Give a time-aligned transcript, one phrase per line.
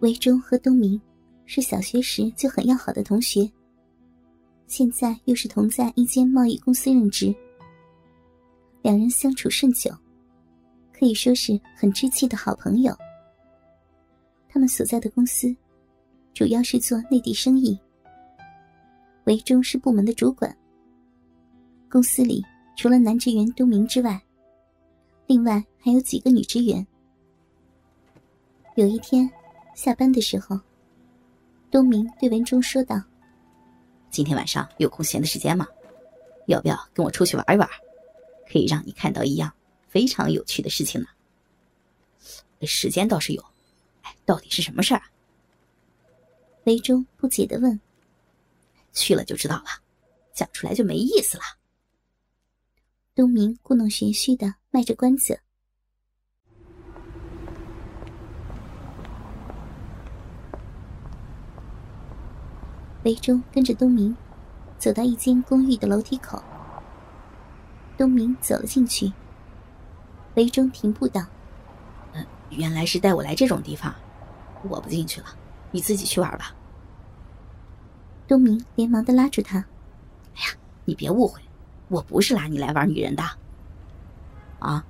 [0.00, 0.98] 韦忠和东明
[1.44, 3.50] 是小学时就很要好的同学，
[4.66, 7.34] 现在又是同在一间贸易公司任职，
[8.80, 9.90] 两人相处甚久，
[10.90, 12.96] 可以说是很知气的好朋友。
[14.48, 15.54] 他们所在的公司
[16.32, 17.78] 主要是做内地生意，
[19.24, 20.56] 韦忠是部门的主管。
[21.90, 22.42] 公司里
[22.74, 24.18] 除了男职员东明之外，
[25.26, 26.86] 另外还有几个女职员。
[28.76, 29.30] 有一天。
[29.80, 30.60] 下班的时候，
[31.70, 33.02] 东明对文忠说道
[34.12, 35.66] ：“今天晚上有空闲的时间吗？
[36.48, 37.66] 要不要跟我出去玩一玩？
[38.46, 39.50] 可以让你看到一样
[39.88, 41.06] 非常有趣的事情呢。
[42.66, 43.42] 时间倒是有，
[44.02, 45.00] 哎，到底是什么事儿？”
[46.64, 47.80] 韦忠不解的问。
[48.92, 49.64] “去了就知道了，
[50.34, 51.44] 讲出来就没意思了。”
[53.16, 55.40] 东明故弄玄虚的卖着关子。
[63.02, 64.14] 韦忠跟着东明
[64.78, 66.42] 走到一间公寓的楼梯口，
[67.96, 69.10] 东明走了进去。
[70.34, 71.24] 雷中停步道
[72.12, 73.94] ：“嗯，原来是带我来这种地方，
[74.68, 75.28] 我不进去了，
[75.70, 76.54] 你自己去玩吧。”
[78.28, 79.64] 东明连忙的拉住他
[80.36, 81.40] ：“哎呀，你别误会，
[81.88, 83.22] 我不是拉你来玩女人的。
[84.58, 84.84] 啊，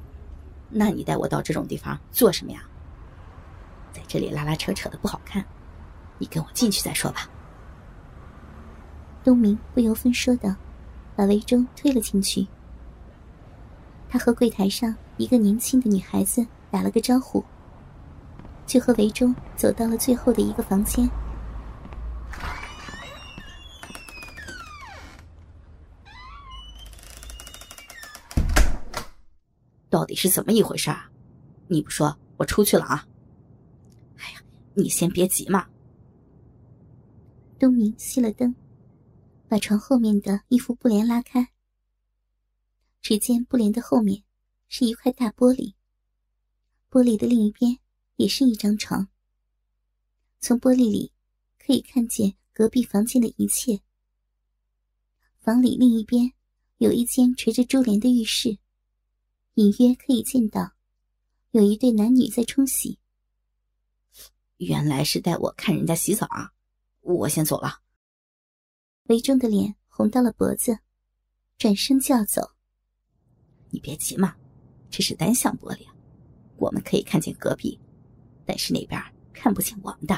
[0.68, 2.62] 那你带我到这种地方做什么呀？
[3.92, 5.44] 在这里拉拉扯扯的不好看，
[6.18, 7.30] 你跟我进去再说吧。”
[9.22, 10.56] 东明不由分说的
[11.14, 12.46] 把韦忠推了进去。
[14.08, 17.44] 他和柜台上一个年轻的女孩子打了个招呼，
[18.66, 21.08] 就和韦忠走到了最后的一个房间。
[29.88, 31.10] 到底是怎么一回事啊？
[31.68, 33.06] 你不说，我出去了啊！
[34.18, 34.40] 哎呀，
[34.74, 35.66] 你先别急嘛。
[37.58, 38.54] 东明熄了灯。
[39.50, 41.50] 把床后面的一副布帘拉开，
[43.02, 44.22] 只见布帘的后面
[44.68, 45.74] 是一块大玻璃，
[46.88, 47.76] 玻璃的另一边
[48.14, 49.08] 也是一张床。
[50.38, 51.10] 从玻璃里
[51.58, 53.80] 可以看见隔壁房间的一切。
[55.40, 56.32] 房里另一边
[56.78, 58.56] 有一间垂着珠帘的浴室，
[59.54, 60.74] 隐约可以见到
[61.50, 63.00] 有一对男女在冲洗。
[64.58, 66.52] 原来是带我看人家洗澡啊！
[67.00, 67.80] 我先走了。
[69.10, 70.78] 韦忠的脸红到了脖子，
[71.58, 72.52] 转身就要走。
[73.70, 74.36] 你别急嘛，
[74.88, 75.84] 这是单向玻璃，
[76.58, 77.76] 我们可以看见隔壁，
[78.46, 80.16] 但是那边看不见我们的。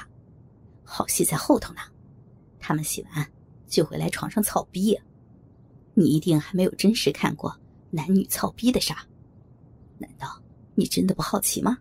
[0.85, 1.81] 好戏在后头呢，
[2.61, 3.27] 他们洗完
[3.67, 5.01] 就会来床上操逼。
[5.95, 7.59] 你一定还没有真实看过
[7.91, 9.07] 男女操逼的啥？
[9.97, 10.39] 难道
[10.75, 11.79] 你真的不好奇吗？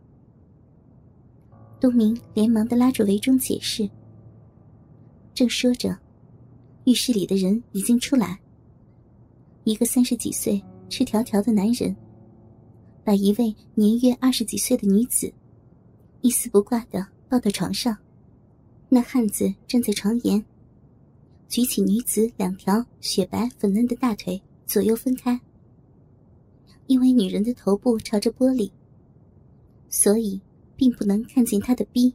[1.78, 3.89] 东明连忙的拉住韦忠解释，
[5.33, 6.00] 正说着。
[6.86, 8.40] 浴室里的人已经出来。
[9.64, 11.96] 一个三十几岁、赤条条的男人，
[13.03, 15.31] 把一位年约二十几岁的女子，
[16.22, 17.96] 一丝不挂的抱到床上。
[18.90, 20.44] 那汉子站在床沿，
[21.47, 25.40] 举起女子两条雪白粉嫩的大腿，左右分开。
[26.88, 28.70] 因为女人的头部朝着玻璃，
[29.90, 30.41] 所以
[30.75, 32.14] 并不能看见她的逼，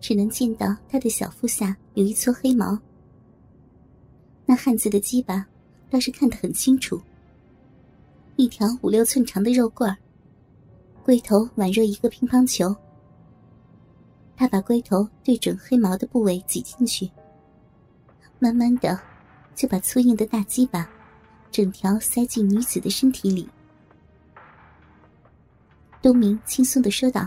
[0.00, 2.76] 只能见到她的小腹下有一撮黑毛。
[4.46, 5.46] 那汉子的鸡巴
[5.88, 7.00] 倒是看得很清楚，
[8.36, 9.96] 一条五六寸长的肉棍儿，
[11.02, 12.74] 龟头宛若一个乒乓球。
[14.36, 17.10] 他把龟头对准黑毛的部位挤进去，
[18.38, 19.00] 慢慢的
[19.54, 20.90] 就把粗硬的大鸡巴
[21.50, 23.48] 整条塞进女子的身体里。
[26.02, 27.26] 东明轻松的说道：“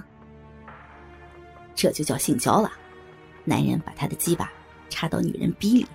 [1.73, 2.71] 这就叫性交了，
[3.43, 4.51] 男人把他的鸡巴
[4.89, 5.87] 插到女人逼里。”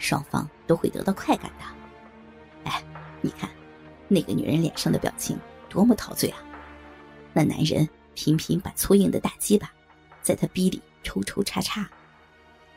[0.00, 1.64] 双方都会得到快感的。
[2.64, 2.82] 哎，
[3.20, 3.48] 你看，
[4.08, 5.38] 那个女人脸上的表情
[5.68, 6.38] 多么陶醉啊！
[7.32, 9.72] 那男人频频把粗硬的大鸡巴
[10.20, 11.88] 在她逼里抽抽插插，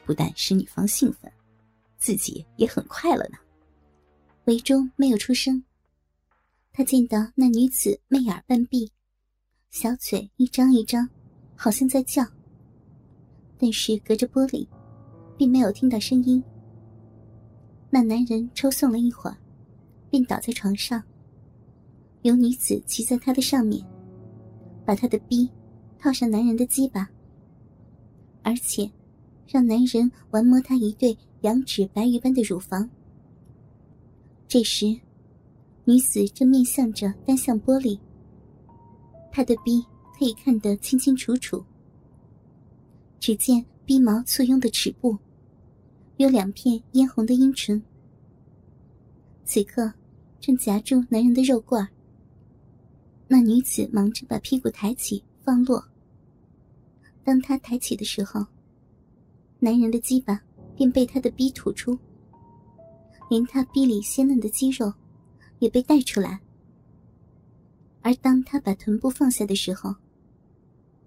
[0.05, 1.31] 不但使女方兴奋，
[1.97, 3.37] 自己也很快乐呢。
[4.45, 5.63] 韦忠没有出声，
[6.71, 8.91] 他见到那女子媚眼半闭，
[9.71, 11.09] 小嘴一张一张，
[11.55, 12.25] 好像在叫，
[13.57, 14.67] 但是隔着玻璃，
[15.37, 16.43] 并没有听到声音。
[17.93, 19.37] 那男人抽送了一会儿，
[20.09, 21.03] 便倒在床上。
[22.23, 23.85] 有女子骑在他的上面，
[24.83, 25.47] 把他的逼
[25.99, 27.07] 套上男人的鸡巴，
[28.41, 28.89] 而且
[29.45, 32.89] 让男人玩摸他一对羊脂白玉般的乳房。
[34.47, 34.99] 这时，
[35.85, 37.99] 女子正面向着单向玻璃，
[39.31, 39.85] 她的逼
[40.17, 41.63] 可以看得清清楚楚。
[43.19, 45.15] 只见逼毛簇拥的齿部，
[46.17, 47.81] 有两片嫣红的阴唇。
[49.45, 49.91] 此刻，
[50.39, 51.87] 正夹住男人的肉罐。
[53.27, 55.83] 那女子忙着把屁股抬起放落。
[57.23, 58.45] 当她抬起的时候，
[59.59, 60.39] 男人的鸡巴
[60.75, 61.97] 便被她的逼吐出，
[63.29, 64.93] 连她逼里鲜嫩的肌肉
[65.59, 66.39] 也被带出来。
[68.01, 69.95] 而当她把臀部放下的时候，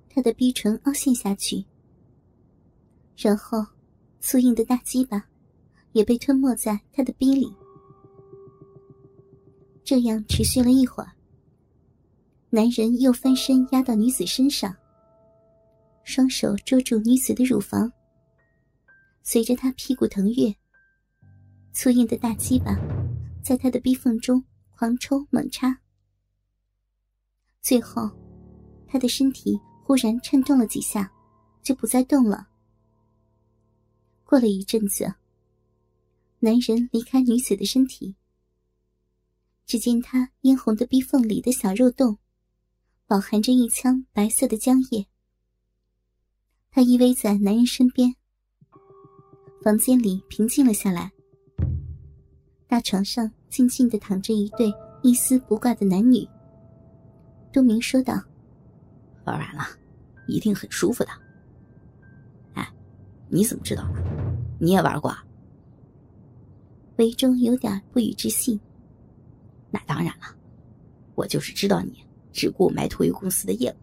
[0.08, 1.64] 她的逼唇凹陷下去，
[3.16, 3.64] 然后
[4.28, 5.24] 粗硬的大鸡巴
[5.92, 7.54] 也被吞没在他的逼里。
[9.84, 11.12] 这样持续了一会儿，
[12.50, 14.74] 男人又翻身压到女子身上，
[16.02, 17.92] 双手捉住女子的乳房。
[19.22, 20.52] 随着他屁股腾跃，
[21.72, 22.76] 粗硬的大鸡巴
[23.44, 24.42] 在他的逼缝中
[24.76, 25.78] 狂抽猛插，
[27.62, 28.10] 最后，
[28.88, 31.08] 他的身体忽然颤动了几下，
[31.62, 32.48] 就不再动了。
[34.26, 35.14] 过了一阵子，
[36.40, 38.16] 男人离开女子的身体，
[39.64, 42.18] 只见他殷红的逼缝里的小肉洞，
[43.06, 45.06] 饱含着一腔白色的浆液。
[46.72, 48.16] 他依偎在男人身边。
[49.62, 51.12] 房间里平静了下来，
[52.66, 56.28] 大床上静静的躺着一对一丝不挂的男女。
[57.52, 58.20] 东明说道
[59.24, 59.64] ：“玩完了，
[60.26, 61.10] 一定很舒服的。”
[62.54, 62.68] 哎，
[63.28, 64.15] 你怎么知道呢？
[64.58, 65.16] 你也玩过？
[66.96, 68.58] 韦忠有点不予置信。
[69.70, 70.34] 那当然了，
[71.14, 73.76] 我就是知道你只顾埋头于公司的业务，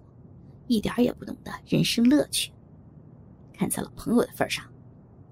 [0.67, 2.51] 一点也不懂得人生乐趣。
[3.53, 4.65] 看在老朋友的份上。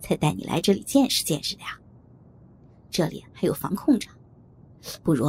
[0.01, 1.79] 才带你来这里见识见识的呀。
[2.89, 4.09] 这里还有防控着，
[5.03, 5.27] 不如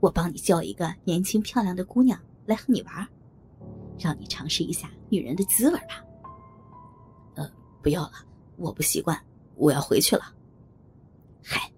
[0.00, 3.06] 我帮你叫一个年轻漂亮的姑娘来和你玩，
[3.98, 6.02] 让你尝试一下女人的滋味吧。
[7.34, 7.48] 呃，
[7.82, 8.12] 不要了，
[8.56, 9.22] 我不习惯，
[9.56, 10.34] 我要回去了。
[11.42, 11.70] 嗨，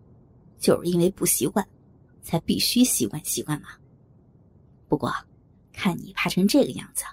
[0.59, 1.67] 就是因为不习惯，
[2.23, 3.69] 才必须习惯习惯嘛。
[4.89, 5.13] 不过，
[5.73, 7.05] 看你怕成这个样子，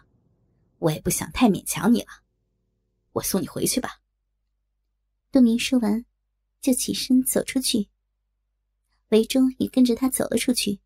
[0.80, 2.08] 我也不想太勉强你了。
[3.12, 4.00] 我送你回去吧。
[5.32, 6.06] 杜明说完，
[6.62, 7.90] 就起身走出去。
[9.10, 10.80] 韦忠也跟着他走了出去。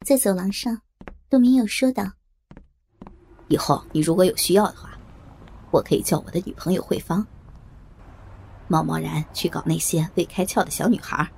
[0.00, 0.80] 在走廊上，
[1.28, 2.12] 杜明又说道
[3.48, 4.95] ：“以后你如果有需要的话，
[5.70, 7.26] 我可以叫我的女朋友慧芳，
[8.68, 11.28] 贸贸然去搞那些未开窍的小女孩。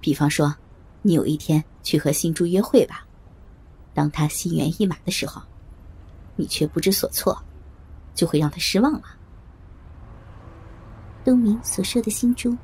[0.00, 0.54] 比方说，
[1.02, 3.06] 你有一天去和新珠约会吧，
[3.92, 5.42] 当他心猿意马的时候，
[6.36, 7.36] 你却不知所措。”
[8.14, 9.02] 就会让他失望了。
[11.24, 12.56] 东明所说的新珠，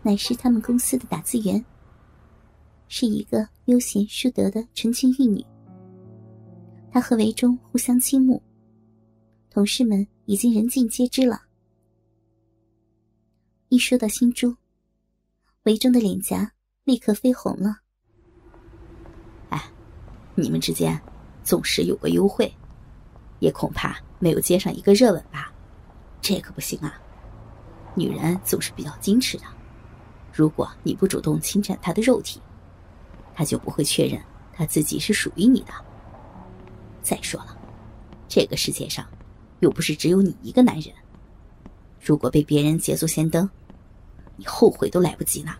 [0.00, 1.64] 乃是他们公司的打字员，
[2.86, 5.44] 是一个悠闲淑德的纯情玉女。
[6.92, 8.40] 她和维忠互相倾慕，
[9.50, 11.42] 同事们已经人尽皆知了。
[13.68, 14.56] 一说到新珠，
[15.64, 16.52] 韦忠的脸颊
[16.84, 17.78] 立刻绯红了。
[19.48, 19.60] 哎，
[20.36, 20.98] 你们之间
[21.42, 22.50] 总是有过幽会。
[23.40, 25.50] 也恐怕没有接上一个热吻吧，
[26.20, 27.00] 这可不行啊！
[27.94, 29.44] 女人总是比较矜持的，
[30.30, 32.38] 如果你不主动侵占她的肉体，
[33.34, 35.72] 她就不会确认她自己是属于你的。
[37.00, 37.58] 再说了，
[38.28, 39.08] 这个世界上
[39.60, 40.94] 又不是只有你一个男人，
[42.00, 43.48] 如果被别人捷足先登，
[44.36, 45.54] 你后悔都来不及呢。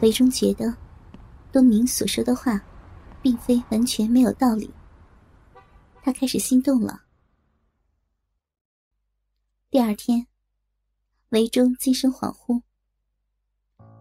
[0.00, 0.74] 韦忠觉得，
[1.52, 2.60] 东明所说的话，
[3.20, 4.70] 并非完全没有道理。
[6.02, 7.02] 他开始心动了。
[9.70, 10.26] 第二天，
[11.30, 12.62] 韦忠精神恍惚。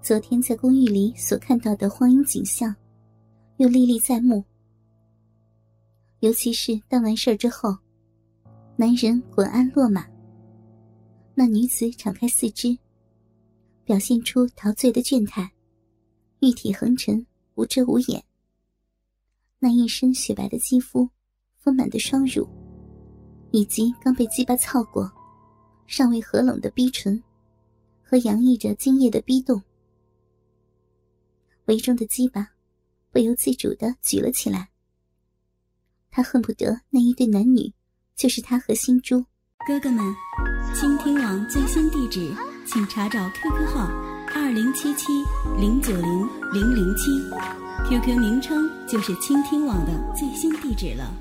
[0.01, 2.73] 昨天在公寓里所看到的荒淫景象，
[3.57, 4.45] 又历历在目。
[6.19, 7.77] 尤其是办完事儿之后，
[8.79, 10.07] 男人滚鞍落马，
[11.33, 12.77] 那女子敞开四肢，
[13.83, 15.51] 表现出陶醉的倦态，
[16.41, 18.23] 玉体横陈，无遮无掩。
[19.57, 21.09] 那一身雪白的肌肤。
[21.57, 22.47] 丰满的双乳，
[23.51, 25.11] 以及刚被鸡巴操过、
[25.85, 27.21] 尚未合拢的逼唇，
[28.01, 29.61] 和洋溢着精液的逼洞，
[31.65, 32.53] 围中的鸡巴
[33.11, 34.69] 不由自主的举了起来。
[36.09, 37.73] 他恨不得那一对男女
[38.17, 39.23] 就是他和新珠。
[39.67, 40.03] 哥哥们，
[40.73, 42.33] 倾听网最新地址，
[42.65, 43.87] 请查找 QQ 号
[44.33, 45.23] 二零七七
[45.59, 47.11] 零九零零零七
[47.87, 51.13] ，QQ 名称就是倾听网的最新地址了。